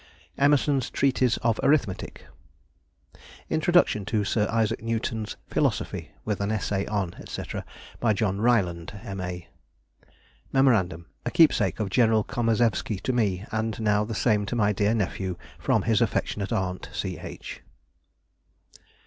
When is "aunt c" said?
16.51-17.19